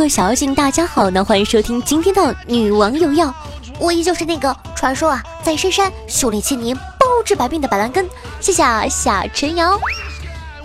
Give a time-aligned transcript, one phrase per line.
[0.00, 3.34] 各位小妖精大家好呢，欢迎收听今天的女王有药，
[3.78, 8.08] 我依旧是那个传说啊，在深山修炼千年、包治百病的板蓝根。
[8.40, 9.78] 谢谢夏晨瑶。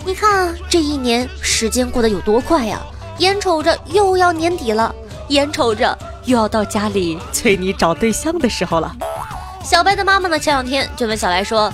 [0.06, 2.80] 你看啊这一年时间过得有多快呀，
[3.18, 4.94] 眼瞅着又要年底了，
[5.28, 8.90] 眼瞅着又要到家里催你找对象的时候了。
[9.62, 11.70] 小白的妈妈呢，前两天就问小白说：“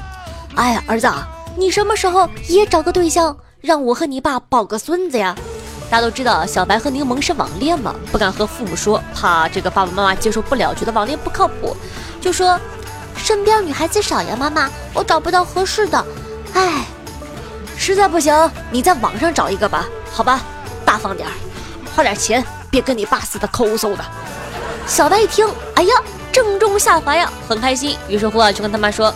[0.56, 1.08] 哎呀，儿子，
[1.56, 5.36] 你什么时候也找个对象，让我和你爸抱个孙子呀？”
[5.92, 11.76] 大家都知道，小白和柠檬是网恋嘛，不敢和父母说，怕这个爸爸妈妈接受不了，觉得网恋不靠谱，
[12.18, 12.58] 就说
[13.14, 16.02] 身边女孩子少呀，妈妈，我找不到合适的，
[16.54, 16.86] 哎，
[17.76, 18.34] 实在不行，
[18.70, 20.40] 你在网上找一个吧，好吧，
[20.82, 21.32] 大方点儿，
[21.94, 24.02] 花点钱，别跟你爸似的抠搜的。
[24.86, 25.94] 小白一听，哎呀，
[26.32, 29.14] 正中下怀呀，很开心，于是乎啊，就跟他妈说，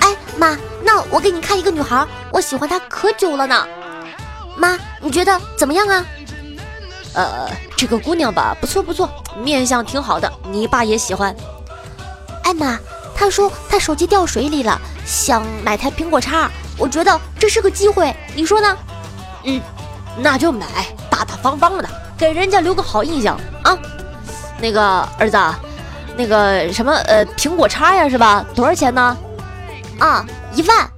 [0.00, 3.64] 哎妈，那我给你看一个女孩，我喜欢她可久了呢。
[4.56, 6.04] 妈，你觉得怎么样啊？
[7.14, 9.08] 呃，这个姑娘吧，不错不错，
[9.42, 11.34] 面相挺好的，你爸也喜欢。
[12.42, 12.78] 哎妈，
[13.16, 18.76] 他说他手机掉水里了，想买台苹果叉，我觉得这是个机会，你说呢？
[19.44, 19.60] 嗯，
[20.18, 20.66] 那就买，
[21.08, 23.78] 大大方方的，给人家留个好印象啊。
[24.60, 24.82] 那个
[25.18, 25.38] 儿子，
[26.16, 28.44] 那个什么呃，苹果叉呀，是吧？
[28.54, 29.16] 多少钱呢？
[29.98, 30.24] 啊，
[30.54, 30.90] 一万。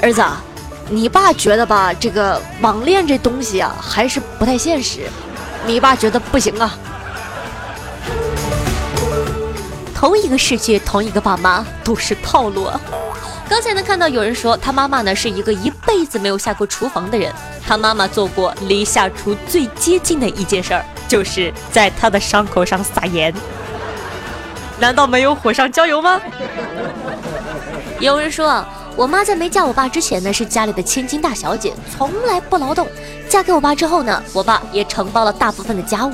[0.00, 0.22] 儿子。
[0.88, 5.08] 你爸觉得吧，这个网恋这东西啊，还是不太现实。
[5.64, 6.76] 你爸觉得不行啊。
[9.94, 12.64] 同一个世界，同一个爸妈，都是套路。
[12.64, 12.80] 啊。
[13.48, 17.32] 刚才呢，看到有人说他妈妈呢是一个一辈子没有下过厨房的人。
[17.66, 23.32] 他妈妈做过离下厨最接近的一件事儿，就是在他的伤口上撒盐。
[24.78, 26.20] 难道没有火上浇油吗？
[28.00, 28.64] 有人说。
[28.94, 32.86] 我妈在没嫁我爸之前呢，是家里的千金大小姐，从来不劳动。
[33.28, 36.12] 嫁给我爸之后呢，我爸也承包了大部分的家务。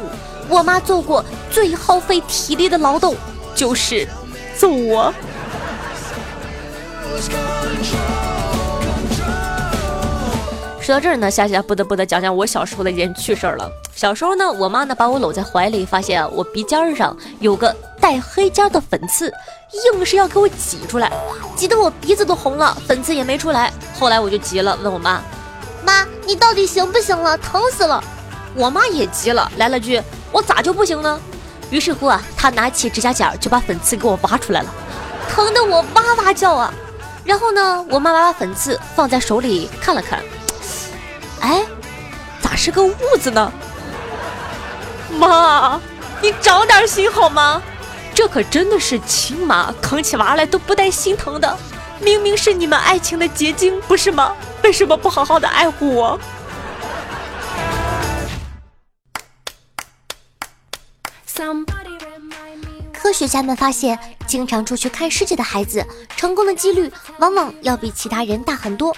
[0.48, 3.16] 我妈做过最耗费体力的劳动，
[3.54, 4.08] 就是
[4.56, 5.12] 揍我。
[10.88, 13.70] 说到这儿呢，夏夏不得不得讲讲我小时候的一件趣事儿了。
[13.94, 19.30] 小时候呢，我妈呢把我搂在怀里，发现我鼻尖上有个带黑尖的粉刺，
[19.92, 21.12] 硬是要给我挤出来，
[21.54, 23.70] 挤得我鼻子都红了，粉刺也没出来。
[24.00, 25.20] 后来我就急了，问我妈
[25.84, 27.36] ：“妈，你到底行不行了？
[27.36, 28.02] 疼死了！”
[28.56, 31.20] 我妈也急了，来了句：“我咋就不行呢？”
[31.68, 34.74] 于是乎啊，她拿起指甲剪就把粉刺给我挖出来了，
[35.28, 36.72] 疼得我哇哇叫啊。
[37.24, 40.18] 然后呢，我妈把粉刺放在手里看了看。
[41.40, 41.64] 哎，
[42.40, 43.52] 咋是个痦子呢？
[45.18, 45.80] 妈，
[46.20, 47.62] 你长点心好吗？
[48.14, 51.56] 这可真的是亲妈扛起娃来都不带心疼的，
[52.00, 54.34] 明明是你们爱情的结晶，不是吗？
[54.64, 56.18] 为什么不好好的爱护我？
[62.92, 68.94] 科学家们发现，经常出去看世界的孩子，成功的几率往往要比其他人大很多。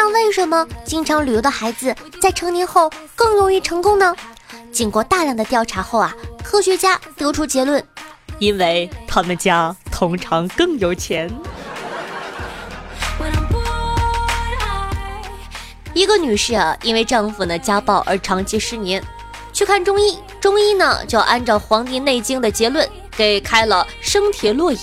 [0.00, 1.92] 那为什么经常旅游的孩子
[2.22, 4.14] 在成年后更容易成功呢？
[4.70, 6.14] 经过大量的调查后啊，
[6.44, 7.84] 科学家得出结论，
[8.38, 11.28] 因为他们家通常更有钱。
[15.92, 19.02] 一个女士啊，因为丈夫呢家暴而长期失眠，
[19.52, 24.78] 去看中医，中医呢就按照《黄帝内经》的结论给开了生铁洛饮，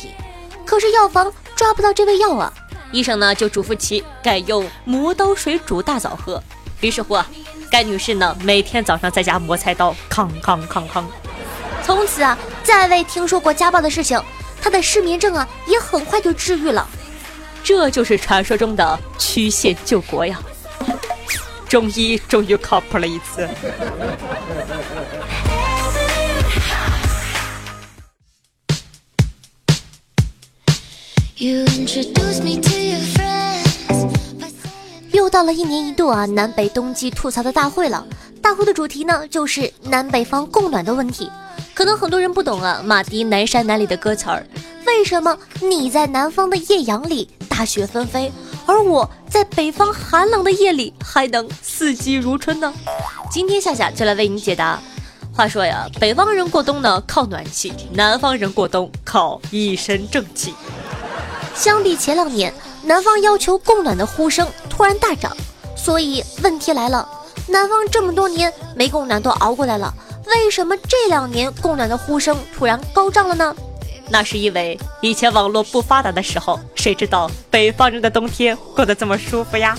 [0.66, 2.52] 可是药房抓不到这味药啊。
[2.96, 6.42] 医生呢就嘱咐其改用磨刀水煮大枣喝。
[6.80, 7.28] 于是乎啊，
[7.70, 11.06] 该女士呢每天早上在家磨菜刀，康康康康。
[11.84, 14.18] 从此啊，再未听说过家暴的事情。
[14.62, 16.88] 她的失眠症啊也很快就治愈了。
[17.62, 20.40] 这就是传说中的曲线救国呀！
[21.68, 23.50] 中医终于靠谱了一次。
[31.38, 31.66] 又
[35.36, 38.08] 到了一年一度啊南北冬季吐槽的大会了，
[38.42, 41.30] 大会的主题呢就是南北方供暖的问题。
[41.74, 44.48] 可能很多人不懂啊，马迪《南山南》里的歌词儿，
[44.88, 48.32] 为什么你在南方的艳阳里大雪纷飞，
[48.66, 52.74] 而我在北方寒冷的夜里还能四季如春呢？
[53.30, 54.80] 今天夏夏就来为你解答。
[55.34, 60.54] 话说呀，北方人过冬呢靠暖气，南方人过冬靠一身正气。
[61.54, 62.54] 相比前两年，
[62.86, 65.36] 南方要求供暖的呼声突然大涨，
[65.76, 67.08] 所以问题来了：
[67.48, 69.92] 南方这么多年没供暖都熬过来了，
[70.28, 73.56] 为什么这两年供暖的呼声突然高涨了呢？
[74.08, 79.76] 那是因为以前网络不发达的时候，谁知道北方人的冬天过得这么舒服呀？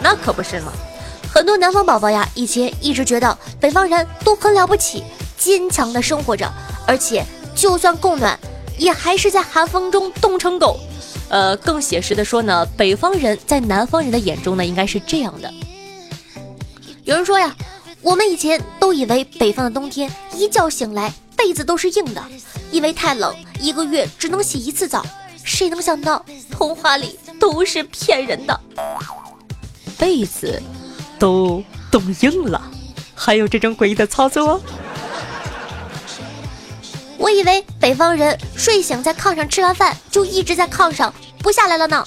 [0.00, 0.72] 那可不是嘛！
[1.30, 5.04] 很多南方宝宝呀，以前一直觉得北方人都很了不起，
[5.36, 6.50] 坚强的生活着，
[6.86, 7.22] 而且
[7.54, 8.38] 就算供暖，
[8.78, 10.80] 也还是在寒风中冻成狗。
[11.34, 15.52] 呃，更写实的说呢，北方人在南方人的眼中呢，应该是这样的。
[17.02, 17.52] 有人说呀，
[18.02, 22.22] 我们以前都以为北方的冬天一觉醒来被子都是硬的，
[22.70, 25.04] 因为太冷，一个月只能洗一次澡。
[25.42, 28.60] 谁能想到童话里都是骗人的，
[29.98, 30.62] 被子
[31.18, 32.62] 都冻硬了，
[33.12, 34.60] 还有这种诡异的操作？
[37.18, 41.12] 我以为北方人睡醒在炕上吃完饭就一直在炕上
[41.44, 42.02] 不下来了呢。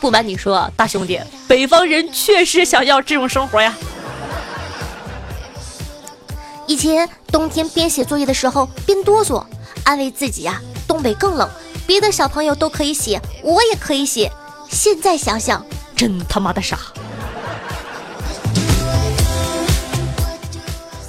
[0.00, 3.76] 不瞒你说，大兄弟，北方人确实想要这种生活呀。
[6.66, 9.44] 以前冬天边写作业的时候边哆嗦，
[9.84, 10.58] 安慰自己呀，
[10.88, 11.46] 东北更冷。
[11.86, 14.32] 别的小朋友都可以写，我也可以写。
[14.70, 15.62] 现在想想，
[15.94, 16.78] 真他妈的傻。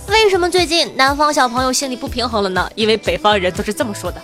[0.09, 2.69] 为什么最近南方小朋友心里不平衡了呢？
[2.75, 4.21] 因为北方人都是这么说的：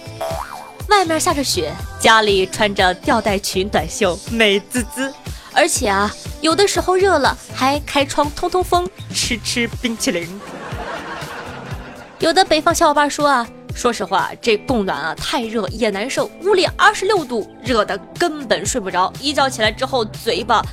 [0.89, 5.13] 外面下着雪，家里穿着吊带裙、短袖，美滋滋。
[5.53, 10.39] 而且啊，有的时候热了还开窗通通风，吃吃冰淇淋。
[12.19, 13.47] 有的北方小伙伴说啊。
[13.75, 19.13] 说实话，这供暖啊太热也难受，屋里二十六度，热的根本睡不着。
[19.21, 20.65] 一觉起来之后，嘴巴、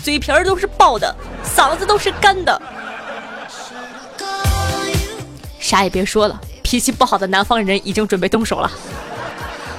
[0.00, 1.12] 嘴皮儿都是爆的，
[1.44, 2.62] 嗓子都是干的。
[5.58, 8.70] 啥也别说了，脾气不好的南方人已经准备动手了。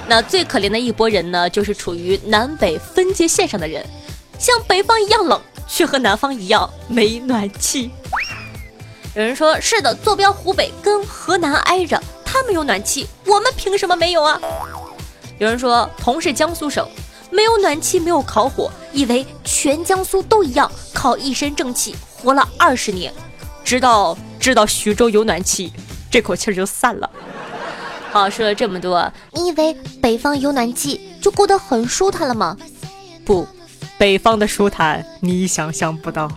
[0.06, 3.84] 那最可怜的一拨人呢，就是处于南北分界线上的人，
[4.38, 7.90] 像北方一样冷，却和南方一样没暖气。
[9.14, 12.02] 有人说是的，坐标湖北跟河南挨着。
[12.24, 14.40] 他们有暖气，我们凭什么没有啊？
[15.38, 16.84] 有人说同是江苏省，
[17.30, 23.14] 没有暖气，没有烤火，以为全江苏都一样，靠一身正气活了二十年，
[23.64, 25.72] 直到知道徐州有暖气，
[26.10, 27.08] 这口气儿就散了。
[28.14, 32.56] 好，说了这么多，你以为北方有暖气就过得很舒坦了吗？
[33.24, 33.44] 不，
[33.98, 36.30] 北方的舒坦你想象不到。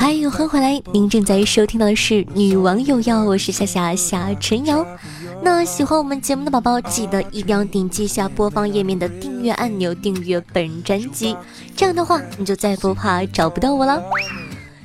[0.00, 0.80] 嗨，欢迎回来！
[0.92, 4.86] 您正在收听到的是《女王有药》，我是夏夏夏晨瑶。
[5.42, 11.36] 那喜欢我们节目的宝宝，记得一定要点击一下播放页面的订阅按钮，订阅本专辑。
[11.76, 14.00] 这样的话，你就再不怕找不到我了。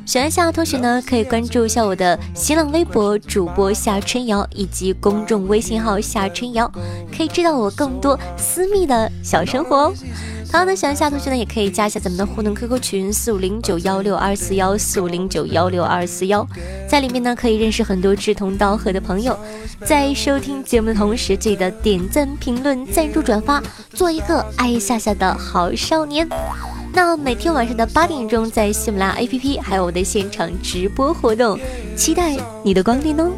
[0.04, 6.70] 喜欢夏同学呢，可以关注一下我的新浪微博主播夏春瑶，以及公众微信号夏春瑶，
[7.16, 9.94] 可以知道我更多私密的小生活哦。
[10.54, 16.48] 好呢，喜欢夏同学呢，也可以加一下咱们的互动 QQ 群四五零九幺六二四幺四五零九幺六二四幺，
[16.88, 19.36] 在里面呢可以认识很多志同道合的朋友。
[19.84, 23.64] 在收听节目的同时，记得点赞、评论、赞助、转发，
[23.96, 26.30] 做一个爱夏夏的好少年。
[26.94, 31.60] 那每天晚上的八点钟，在喜马拉雅 APP 还有我的现场直播活动，
[31.98, 33.32] 期待你的光临哦。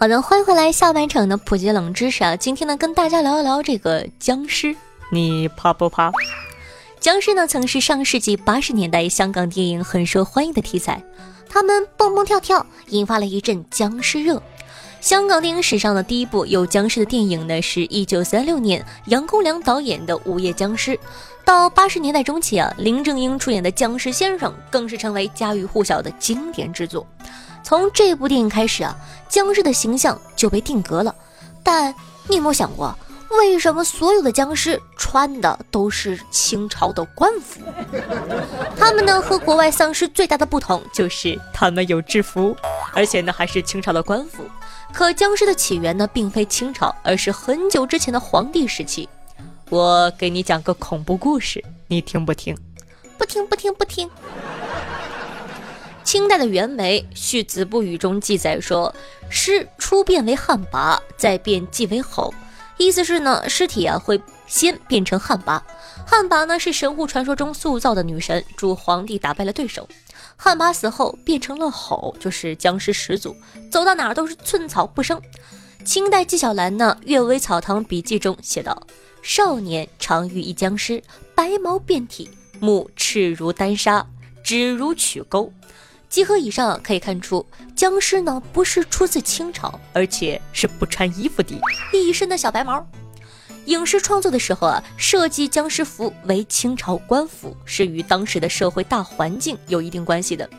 [0.00, 2.34] 好的，欢迎回来下半场的普及冷知识啊！
[2.34, 4.74] 今天呢，跟大家聊一聊这个僵尸，
[5.12, 6.10] 你怕不怕？
[6.98, 11.02] 僵尸呢，曾是上世纪八十年代香港电影很受欢迎的题材，
[11.50, 14.42] 他们蹦蹦跳跳，引发了一阵僵尸热。
[15.02, 20.92] 香港电影史上的第一部有僵尸的电影呢，是一九三六年杨公良导演的《午夜僵尸》。
[21.44, 27.06] 到八十年代中期啊，林正英出演的《僵尸先生》更是成为家喻户晓的经典之作。
[27.62, 28.96] 从这部电影开始啊，
[29.30, 31.14] 僵尸的形象就被定格了。
[31.62, 31.94] 但
[32.28, 32.94] 你有没有想过，
[33.38, 37.60] 为什么所有的僵尸穿的都是清朝的官服？
[38.76, 42.56] 他们呢和国外丧尸最大的不同就是他们有制服，
[42.92, 44.42] 而且呢还是清朝的官服。
[44.92, 49.08] 可僵尸的起源呢并非清朝，而是很久之前的皇帝时期。
[49.68, 52.56] 我给你讲个恐怖故事，你听不听？
[53.16, 54.10] 不听不听不听。
[56.10, 58.92] 清代的袁枚《续子不语》中记载说
[59.30, 62.34] ：“尸初变为旱魃，再变即为吼。”
[62.78, 65.62] 意思是呢，尸体啊会先变成旱魃。
[66.04, 69.88] 旱魃呢是神户传说中塑造的女神，助皇帝打败了对手。
[70.34, 73.36] 旱魃死后变成了吼，就是僵尸始祖，
[73.70, 75.22] 走到哪儿都是寸草不生。
[75.84, 78.82] 清代纪晓岚呢《阅微草堂笔记》中写道
[79.22, 81.00] ：“少年常遇一僵尸，
[81.36, 84.04] 白毛遍体。”目赤如丹砂，
[84.42, 85.52] 指如曲钩。
[86.10, 91.54] 集合以上可以看出，僵尸呢不是出自清朝，而且是不穿衣服的，
[91.92, 92.84] 一身的小白毛。
[93.66, 100.50] 影视创作的时候啊，设计僵尸服为清朝官服，是与当时的社会大环境有一定关系的。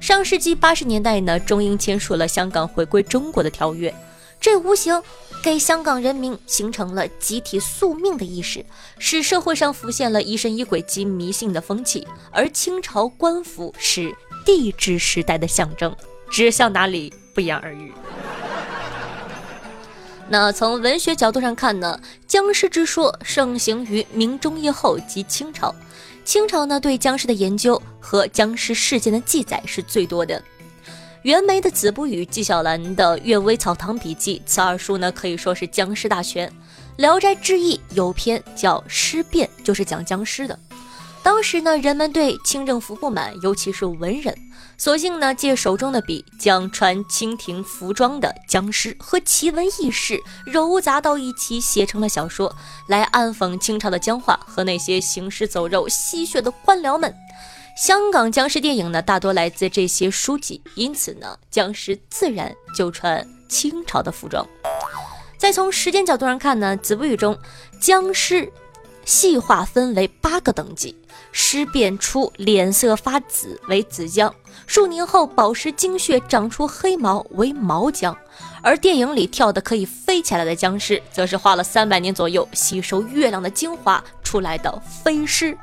[0.00, 3.94] 上世纪八十年代呢，中英签署了香港回归中国的条约，
[4.38, 5.02] 这无形
[5.42, 8.62] 给香港人民形成了集体宿命的意识，
[8.98, 12.06] 使社会上浮现了疑神疑鬼及迷信的风气。
[12.30, 15.94] 而清朝官服是帝制时代的象征，
[16.30, 17.92] 指向哪里不言而喻。
[20.28, 25.74] 那从文学角度上看呢，僵尸之说盛行于明中叶后及清朝。
[26.24, 30.40] 清朝呢，对僵尸的研究和僵尸事件的记载是最多的。
[31.22, 36.48] 袁枚的《子不语》，纪晓岚的《阅微草堂笔记》，此二书呢可以说是僵尸大全。
[36.96, 40.58] 《聊斋志异》有篇叫《尸变》，就是讲僵尸的。
[41.22, 44.34] 当时呢，人们对清政府不满，尤其是文人。
[44.78, 52.54] 索性呢，借手中的笔，将穿清廷服装的僵尸和奇闻异事糅杂到一起，写成了小说，
[52.88, 57.14] 来暗讽清朝的僵化和那些行尸走肉、吸血的官僚们。
[57.76, 64.46] 香港僵尸电影呢，大多来自这些书籍，因此呢，僵尸自然就穿清朝的服装。
[65.38, 67.38] 再从时间角度上看呢，《子不语》中
[67.80, 68.50] 僵尸
[69.10, 70.94] 细化分为八个等级。
[71.32, 74.32] 尸变出脸色发紫为紫僵，
[74.68, 78.16] 数年后宝石精血长出黑毛为毛僵，
[78.62, 85.58] 而电影里跳的可以飞起来的僵尸，则是花了三百年左右吸收月亮的精华出来的飞尸。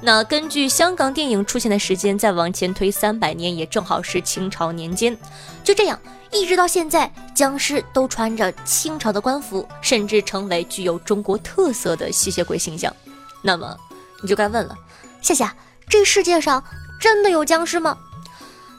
[0.00, 5.16] 那根据香港电影出现的时间再往前推三百年，也正好是清朝年间。
[5.62, 5.98] 就这样，
[6.30, 12.94] 一直到现在，僵尸都穿着清朝的官服，甚至成为具有中国特色的吸血鬼形象。
[13.42, 13.76] 那么。
[14.22, 14.76] 你就该问了，
[15.22, 15.56] 夏夏，
[15.88, 16.62] 这世界上
[17.00, 17.96] 真的有僵尸吗？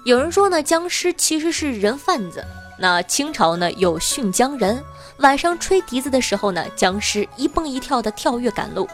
[0.05, 2.45] 有人说呢，僵尸其实是人贩子。
[2.77, 4.83] 那清朝呢有驯僵人，
[5.21, 8.87] 晚上吹笛子的时候呢，僵尸一蹦一跳的跳跃赶路，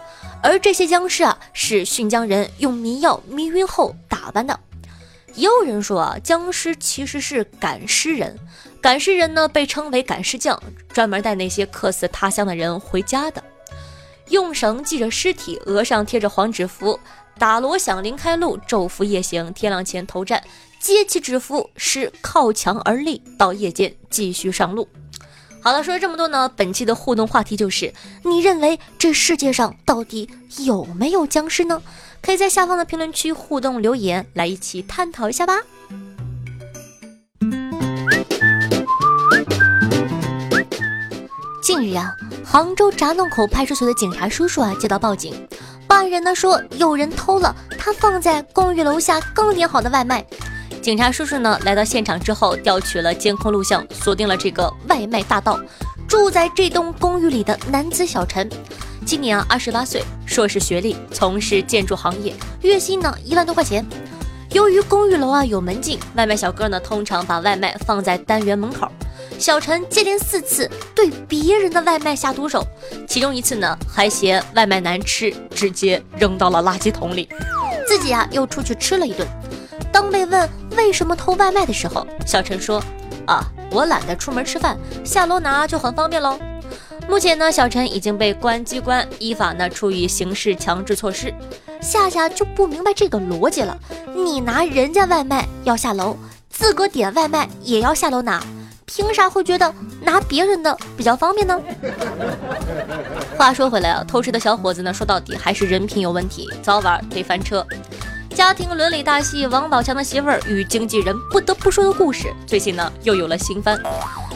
[0.44, 4.60] 而这些僵尸啊是驯僵人用迷药迷晕后打扮的。
[5.36, 8.38] 也有人说啊，僵尸其实是赶尸人，
[8.82, 13.42] 赶尸人呢被称为赶尸匠，专门带那些客死他乡的人回家的。
[14.30, 17.00] 用绳系着尸体，额上贴着黄纸符，
[17.40, 20.44] 打锣响铃开路，昼伏夜行，天亮前投站，
[20.82, 24.90] 接起纸符，是靠墙而立，到夜间继续上路。
[25.68, 27.94] 好了，说了这么多呢，本期的互动话题就是：
[28.24, 31.82] 你认为这世界上到底有没有僵尸呢？
[32.22, 35.56] 可以在下方的评论区互动留言，来一起探讨一下吧。
[41.62, 42.16] 近日啊。
[42.46, 45.36] 杭州闸弄口派出所的警察叔叔啊，接到报警，
[45.86, 50.26] 报案人呢说有人偷了他放在公寓楼下刚点好的外卖。
[50.88, 55.60] 警察叔叔呢来到现场之后，调取了监控录像，锁定了这个外卖大盗，
[56.08, 58.50] 住在这栋公寓里的男子小陈，
[59.06, 63.86] 今年啊二十八岁，硕士学历，从事建筑行业，月薪呢一万多块钱。
[64.54, 68.90] 由于公寓楼啊有门禁，外卖小哥呢通常把外卖放在单元门口。
[69.38, 72.66] 小陈接连四次对别人的外卖下毒手，
[73.06, 77.28] 其中一次呢还嫌外卖难吃，直接扔到了垃圾桶里，
[77.86, 79.28] 自己啊又出去吃了一顿。
[79.98, 82.80] 当被问为什么偷外卖的时候，小陈说
[83.26, 86.38] ：“啊，我懒得出门吃饭，下楼拿就很方便喽。”
[87.10, 91.34] 目前呢，小陈已经被公安机关依法呢处以刑事强制措施。
[91.82, 93.76] 夏夏就不明白这个逻辑了，
[94.16, 96.16] 你拿人家外卖要下楼，
[96.48, 98.40] 自个点外卖也要下楼拿。
[98.86, 99.74] 凭啥会觉得
[100.04, 101.60] 拿别人的比较方便呢？
[103.36, 107.66] 话说回来啊，偷吃的小伙子呢，说到底还是人品有问题，早晚得翻车。
[108.38, 113.82] 家庭伦理大戏《王宝强的媳妇儿与经纪人不得不说的故事》最近呢又有了新番。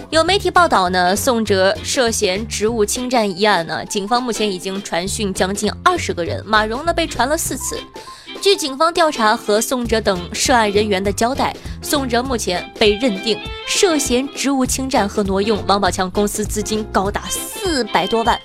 [0.10, 7.80] 有媒体报道呢，宋哲涉嫌职务侵占一案呢，警方目前已经传讯将近二十个人，马蓉呢被传了四次。
[8.42, 18.36] 据警方调查和宋哲等涉案人员的交代，宋哲目前被认定涉嫌职务侵占和挪用王宝强公司资金高达四百多万。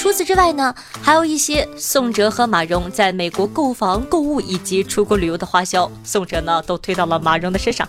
[0.00, 7.86] 除此之外呢，还有一些宋哲和马蓉在美国购房、购物以及出国旅游的花销，宋哲呢都推到了马蓉的身上。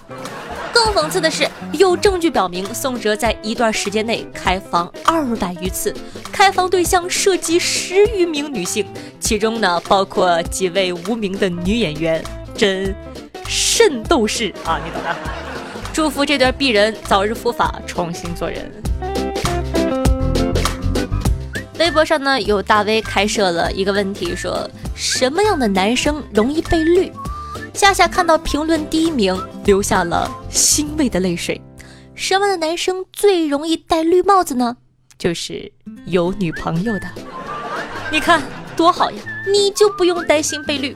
[0.74, 5.96] 更讽刺的是，有证据表明宋哲在一段时间内开房二百余次，
[6.34, 8.86] 开房对象涉及十余名女性，
[9.22, 12.22] 其中呢包括几位无名的女演员，
[12.58, 12.94] 真
[13.48, 15.16] 圣斗士啊，你懂的。
[15.94, 18.70] 祝福这对鄙人早日伏法，重新做人。
[21.82, 27.12] 微博上呢，有大 V 开设了一个问题，说什么样的男生容易被绿？
[27.74, 29.36] 夏夏看到评论第一名，
[29.66, 31.60] 流下了欣慰的泪水。
[32.14, 34.78] 什么样的男生最容易戴绿帽子呢？
[35.18, 35.72] 就是
[36.06, 37.08] 有女朋友的。
[38.12, 38.44] 你看
[38.76, 39.18] 多好呀，
[39.52, 40.96] 你就不用担心被绿。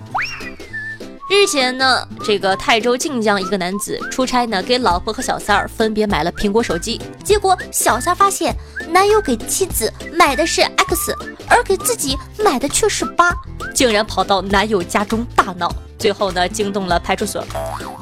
[1.28, 8.56] 日前呢，这个泰州晋江一个男子出差呢，给老婆和小三儿分别买了苹果手机，结果小三发现
[8.90, 11.16] 男友给妻子买的是 X，
[11.50, 13.34] 而给自己买的却是八，
[13.74, 15.68] 竟然跑到男友家中大闹，
[15.98, 17.44] 最后呢惊动了派出所。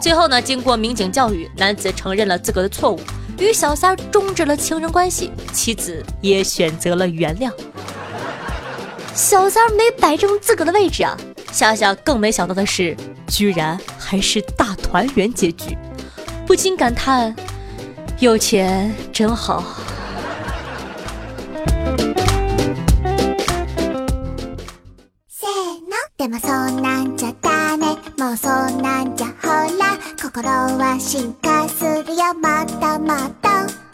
[0.01, 2.99] 最后呢，经过民警教育，男子承认了自个的错误，
[3.39, 7.49] 与小三终止了情人关系，妻子也选择了原谅。
[9.15, 11.17] 小三没摆正自个的位置啊！
[11.53, 15.77] 夏夏更没想到的是，居然还是大团圆结局，
[16.47, 17.33] 不禁感叹：
[18.19, 19.63] 有钱真好。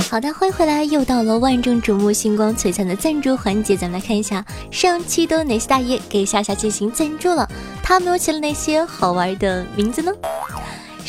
[0.10, 7.48] 好的，欢迎回来，又到了万众瞩目、星光璀璨的赞助环节，咱们来看一下上期都有哪些大爷给夏夏进行赞助了，
[7.84, 10.12] 他们又起了哪些好玩的名字呢？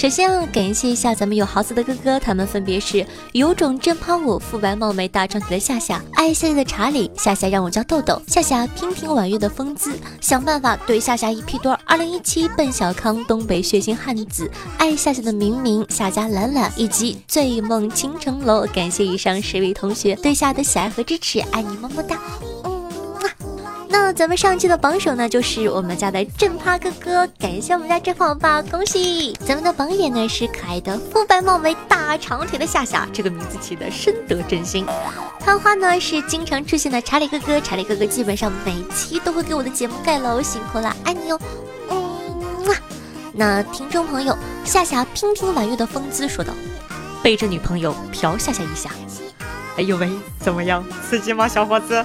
[0.00, 22.18] 首先啊，感谢一下咱们有豪子的哥哥，他们分别是有种真怕我、肤白貌美大长腿的夏夏、爱夏夏的查理、夏夏让我叫豆豆、夏夏娉婷婉约的风姿、想办法对夏夏一批多、二零一七奔小康、东北血腥汉子、爱夏夏的明明、夏家懒懒以及醉梦倾城楼，感谢以上十位同学对夏的喜爱和支持，爱你么么哒。
[23.92, 29.36] 那咱们上期的榜首呢，就是我们家的正趴哥哥，感谢我们家正胖吧，恭喜！
[29.44, 34.86] 咱们的榜眼呢是可爱的肤白貌美大长腿的夏夏，这个名字起的深得真心。
[35.40, 41.40] 探花呢是经常出现的查理哥哥，查理哥哥基本上每期都会给我的节目盖楼，辛苦了，爱你哟。
[41.90, 42.76] 嗯，
[43.32, 46.54] 那听众朋友，夏夏娉婷婉约的风姿说道
[47.24, 48.90] ：“背着女朋友嫖夏夏一下，
[49.76, 52.04] 哎呦喂，怎么样，刺激吗，小伙子？”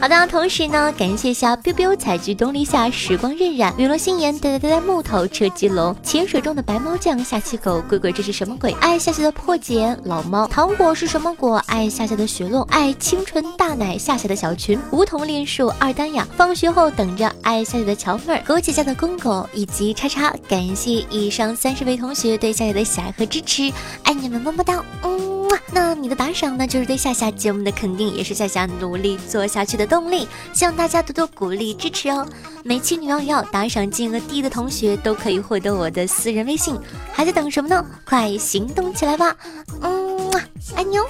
[0.00, 8.70] 好的，同时呢，感谢一下 biu biu 采菊东篱下，时光荏苒，雨落心言，呆呆呆呆木头，车机龙，潜水中的白猫酱，下期狗，鬼鬼这是什么鬼？
[8.80, 11.56] 爱夏夏的破茧，老猫，糖果是什么果？
[11.66, 23.72] 爱夏夏的雪落，爱清纯大奶，夏夏的小裙，梧桐恋树，二丹呀，放学后等着爱夏夏的乔妹儿，枸杞家的公狗，以及叉叉，感谢以上三十位同学对夏夏的喜爱和支持，
[24.04, 25.27] 爱你们么么哒，嗯。
[25.70, 30.26] 那你的打赏呢，就是对夏夏节目的肯定，也是夏夏努力做下去的动力。
[30.52, 32.26] 希望大家多多鼓励支持哦。
[32.64, 36.78] 每期女王要打赏金额低的同学都可以获得我的私人微信，
[37.12, 37.84] 还在等什么呢？
[38.04, 39.36] 快行动起来吧！
[39.82, 40.30] 嗯，
[40.74, 41.04] 爱你哦。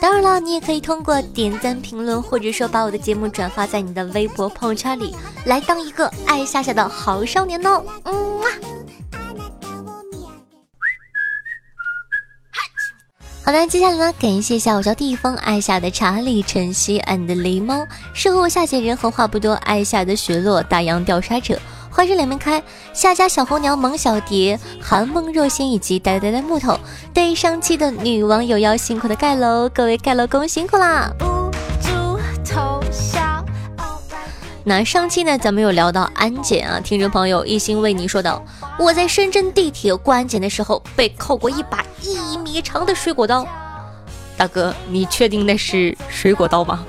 [0.00, 7.84] 当然了，你也可以通过点赞、评论，或者说把我的节目转发在你的微博朋友圈里，来当一个爱夏夏的好少年哦。
[8.04, 8.12] 嗯。
[13.44, 21.58] 好的，接下来呢，感谢一下我叫地方爱夏的查理、晨曦、and 狸猫，适合我夏姐人和话不多，爱夏的雪落、大洋调查者、
[21.90, 26.78] 花生两面开、夏家小红娘、萌小蝶、寒梦若仙以及呆呆的木头。
[27.12, 31.10] 对上期的女网友要辛苦的盖楼，各位盖楼工辛苦啦！
[34.64, 38.40] 那上期呢，咱们有聊到安检啊，听众朋友一心为你说道
[38.78, 43.44] ：“我在深圳地铁过安检的时候，被扣过一把一米长的水果刀。”
[44.38, 46.86] 大哥，你确定那是水果刀吗？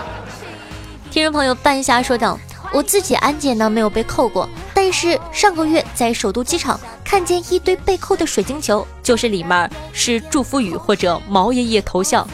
[1.10, 2.38] 听众朋友半夏说道
[2.74, 12.28] ：“我自己安检呢没有被扣过，但是上个月在首都机场看见一堆被扣的水晶球，就是里面是祝福语或者毛爷爷头像。”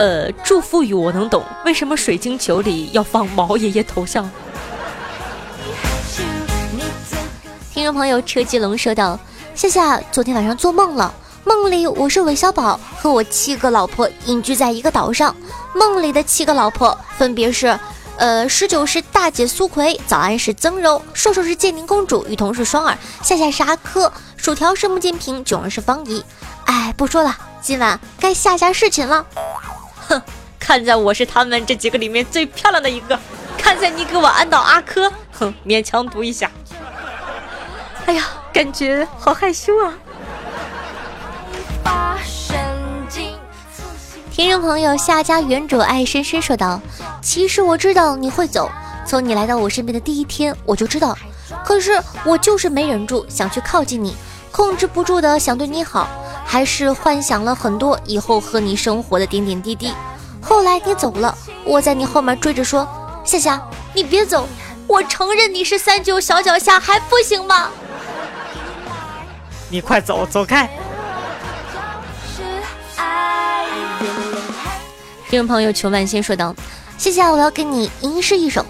[0.00, 4.30] 呃，祝福语我能懂，为什么水晶球里要放毛爷爷头像？
[7.70, 9.20] 听众朋友车继龙说道
[9.54, 11.12] ：“夏夏昨天晚上做梦了，
[11.44, 15.36] 梦里我是韦小宝和我七个老婆隐居在一个岛上，
[15.74, 17.78] 梦里的七个老婆分别是：
[18.16, 26.24] 呃，十九是大姐苏葵，早安是曾柔，瘦瘦是建宁公主，雨桐是双儿，夏夏是阿珂，薯条是穆建平，囧儿是方怡。
[26.64, 29.26] 哎，不说了，今晚该下下侍寝了。”
[30.10, 30.22] 哼，
[30.58, 33.18] 看在我是他们这几个里面最漂亮的一个，
[33.56, 36.50] 看在你给我安到阿珂，哼，勉强读一下。
[38.06, 39.94] 哎呀，感觉好害羞啊！
[44.32, 46.80] 听众朋友夏家原主爱深深说道
[47.20, 48.70] ：“其实我知道你会走，
[49.06, 51.16] 从你来到我身边的第一天我就知道，
[51.64, 54.16] 可是我就是没忍住想去靠近你，
[54.50, 56.08] 控制不住的想对你好。”
[56.50, 59.92] 还是幻想了很多以后和你生活的点点滴滴，
[60.42, 61.32] 后来你走了，
[61.64, 62.84] 我在你后面追着说
[63.22, 63.62] ：“夏夏，
[63.94, 64.48] 你别走，
[64.88, 67.68] 我承认你是三九小脚虾，还不行吗？”
[69.70, 70.68] 你快走，走开！
[75.28, 76.52] 听众朋友裘万先说道
[76.98, 78.66] ：“谢谢，我要跟你吟诗一首。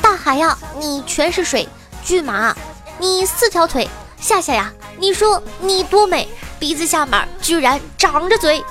[0.00, 1.66] 大海呀，你全是水；
[2.04, 2.54] 骏马，
[3.00, 3.88] 你四条腿；
[4.20, 6.28] 夏夏呀，你说你多美，
[6.58, 8.64] 鼻子下面居然长着嘴。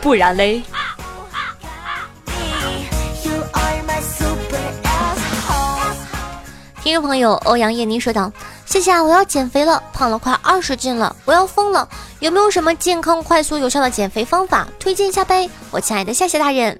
[0.00, 0.62] 不然嘞？”
[6.82, 8.32] 听众朋友欧阳叶妮说道。
[8.64, 11.88] 夏夏，我要减肥了，胖了快二十斤了，我要疯了！
[12.18, 15.48] 有没有什么健康、快速、有效的减肥方法推荐一下呗？
[15.70, 16.78] 我亲爱的夏夏大人。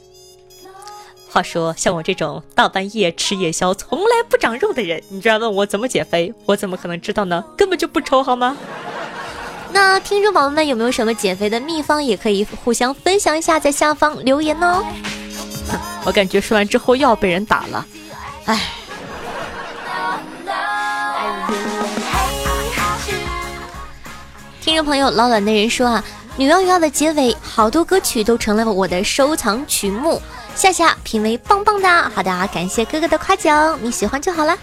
[1.37, 7.44] 话说，像我这种大半夜吃夜宵、从来不长肉的人，你居然问我怎么减肥，我怎么可能知道呢？
[7.59, 8.57] 根本就不愁好吗？
[9.70, 14.83] 那听众宝宝们有没有什么减肥的秘方，也可以互相分享一下，在下方留言哦。
[16.07, 17.87] 我感觉说完之后又要被人打了，
[18.46, 18.72] 唉。
[24.62, 26.03] 听众朋友，老懒的人说啊，
[26.38, 30.22] 女妖妖的结尾好多歌曲都成了我的收藏曲目。
[30.57, 34.57] 夏夏品味棒棒的，好的，感谢哥哥的夸奖，你喜欢就好了。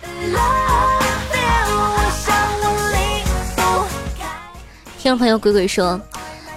[4.97, 6.01] 听众朋友，鬼鬼说，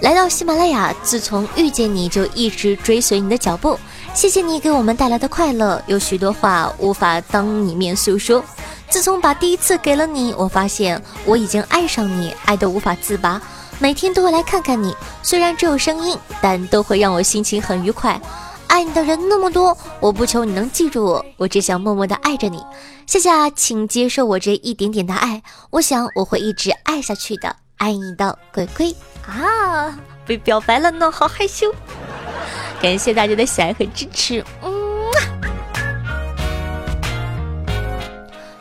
[0.01, 3.79] 来到喜马拉雅，自从遇见你就一直追随你的脚步，
[4.15, 8.43] 谢谢你给我们带来的快乐，有许多话无法当你面诉说。
[8.89, 13.39] 自从把第一次给了你，我发现我已经爱上你，爱得无法自拔。
[13.79, 18.19] 每天都会来看看你，虽然只有声音，但都会让我心情很愉快。
[18.69, 22.63] 爱你的人那么多，我不求你能记住我，我只想默默的爱着你。
[23.07, 27.57] 谢谢，请接受我这一点点的爱，我想我会一直爱下去的。
[27.79, 28.95] 爱你的鬼鬼
[29.27, 31.73] 啊，被表白了呢，好害羞。
[32.81, 34.73] 感谢大家的喜爱和支持，嗯。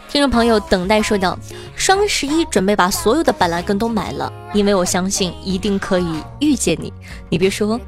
[0.10, 1.38] 听众朋友，等待说道
[1.76, 6.92] ：“双十一准备把所有的板蓝根都买了，因为我相信一定可以遇见你。
[7.30, 7.80] 你别说，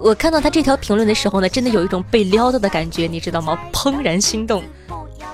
[0.00, 3.58] 我看到他这条评论的时候呢，真的有一种被撩到的感觉，你知道吗？
[3.72, 4.62] 怦然心动，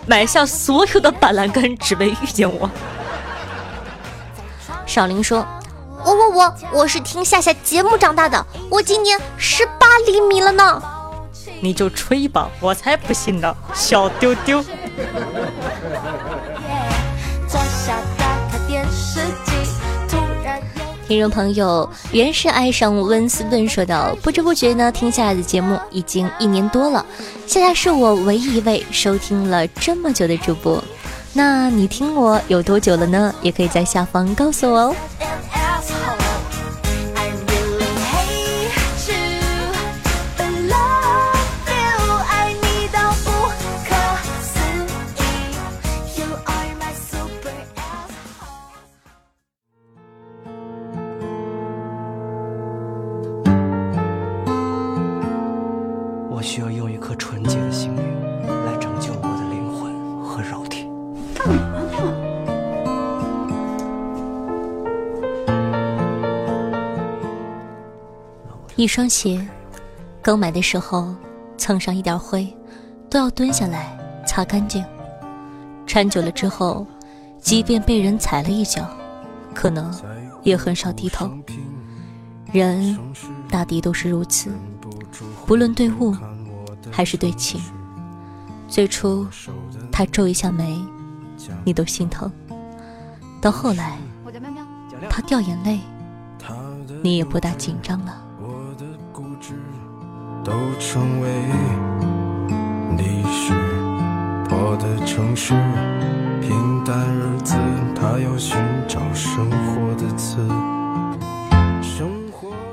[0.06, 2.70] 买下所有的板蓝根，只为遇见我。”
[4.86, 5.46] 少林说
[6.02, 10.82] ：“我我我我是听夏夏节目长大的，我今年十八厘米了呢。”
[11.60, 14.64] 你就吹吧，我才不信呢，小丢丢。
[21.06, 27.04] 听众朋友，原是爱上温斯顿说道：“不知不觉呢，听下来的节目已经一年多了。
[27.46, 30.84] 现在是我唯一一位收听了这么久的主播。
[31.32, 33.34] 那你听我有多久了呢？
[33.40, 34.96] 也可以在下方告诉我哦。”
[68.78, 69.44] 一双鞋，
[70.22, 71.12] 刚买的时候
[71.56, 72.46] 蹭上一点灰，
[73.10, 74.84] 都要蹲下来擦干净。
[75.84, 76.86] 穿久了之后，
[77.40, 78.88] 即便被人踩了一脚，
[79.52, 79.92] 可能
[80.44, 81.28] 也很少低头。
[82.52, 82.96] 人
[83.50, 84.52] 大抵都是如此，
[85.44, 86.16] 不论对物
[86.88, 87.60] 还是对情。
[88.68, 89.26] 最初
[89.90, 90.80] 他皱一下眉，
[91.64, 92.30] 你都心疼；
[93.40, 93.98] 到后来
[95.10, 95.80] 他掉眼泪，
[97.02, 98.26] 你也不大紧张了。
[100.48, 101.28] 都成为
[102.96, 103.52] 历史。
[104.48, 105.52] 破的城市，
[106.40, 107.54] 平淡日子，
[107.94, 108.56] 他要寻
[108.88, 110.38] 找生活的词。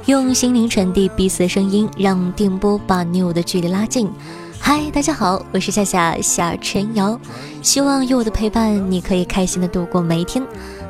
[0.05, 4.09] 用心灵传递彼此的声音，让电波把你我的距离拉近。
[4.57, 7.19] 嗨，大家好，我是夏夏夏晨瑶，
[7.61, 10.41] 希望有我的陪伴，你可以开心的度过每一天。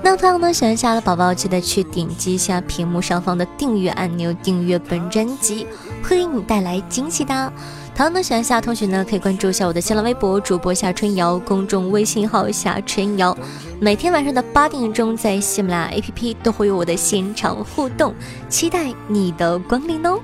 [0.06, 5.66] 那同样呢，喜欢夏的宝宝，记得去点击一下屏幕上方的订阅按钮，订阅本专辑，
[6.04, 7.52] 会给你带来惊喜的。
[7.96, 13.36] 同样呢，喜欢夏同学呢，可以关注一下我的新浪微博主播夏春瑶，公众微信号夏春瑶。
[13.80, 18.14] 每天晚上的八点钟，在喜马拉雅 APP 都会有我的现场互动，
[18.48, 20.20] 期待你的光临哦。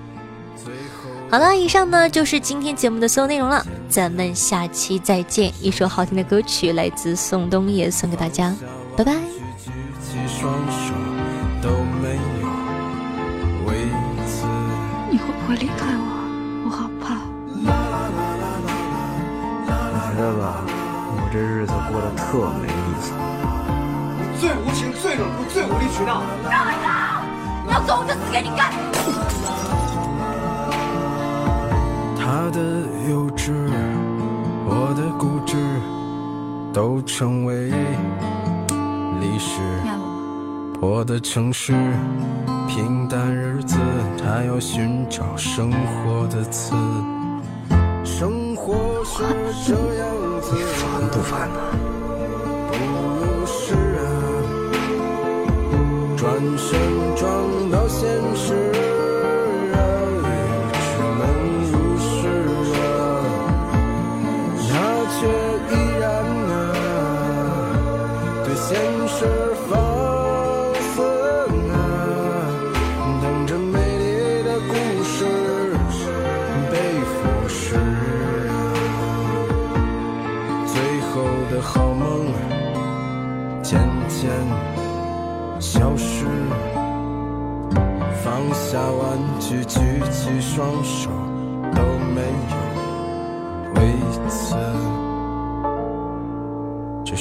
[1.31, 5.51] 好了，以上呢就是今天节目的所有内容了，咱们下期再见。
[5.59, 8.55] 一首好听的歌曲来自宋冬野，送给大家，
[8.95, 9.40] 拜拜。
[10.41, 10.91] 双手
[11.61, 11.69] 都
[12.01, 12.49] 没有。
[15.11, 16.03] 你会不会离开我？
[16.65, 17.13] 我好怕。
[19.93, 23.13] 我觉得吧，我这日子过得特没意思。
[24.17, 26.23] 你最无情、最冷酷、最无理取闹。
[26.49, 27.21] 让开！
[27.69, 28.73] 要走我就死给你看。
[32.17, 32.59] 他的
[33.11, 33.53] 幼稚，
[34.65, 35.55] 我的固执，
[36.73, 37.69] 都成为
[39.19, 39.61] 历史。
[40.83, 41.73] 我的城市，
[42.67, 43.77] 平淡日子，
[44.17, 46.73] 他要寻找生活的刺。
[48.03, 48.73] 生活
[49.05, 49.23] 是
[49.63, 50.09] 这样
[50.41, 51.59] 子，你烦不烦呢？
[52.71, 54.03] 不是啊，
[56.17, 56.79] 转身
[57.15, 57.29] 撞
[57.69, 58.90] 到现实，